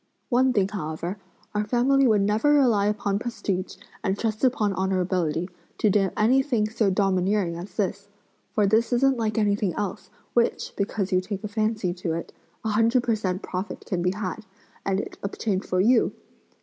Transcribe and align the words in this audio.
One 0.29 0.51
thing 0.51 0.67
however; 0.69 1.19
our 1.53 1.63
family 1.63 2.07
would 2.07 2.21
never 2.23 2.53
rely 2.55 2.87
upon 2.87 3.19
prestige, 3.19 3.77
and 4.03 4.17
trust 4.17 4.43
upon 4.43 4.73
honorability 4.73 5.47
to 5.77 5.91
do 5.91 6.09
anything 6.17 6.67
so 6.69 6.89
domineering 6.89 7.55
as 7.55 7.75
this! 7.77 8.07
for 8.55 8.65
this 8.65 8.91
isn't 8.93 9.17
like 9.19 9.37
anything 9.37 9.75
else, 9.75 10.09
which, 10.33 10.73
because 10.75 11.11
you 11.11 11.21
take 11.21 11.43
a 11.43 11.47
fancy 11.47 11.93
to 11.93 12.13
it, 12.13 12.33
a 12.65 12.69
hundred 12.69 13.03
per 13.03 13.13
cent 13.13 13.43
profit 13.43 13.83
can 13.85 14.01
be 14.01 14.11
added, 14.11 14.45
and 14.83 14.99
it 14.99 15.19
obtained 15.21 15.65
for 15.65 15.79
you! 15.79 16.11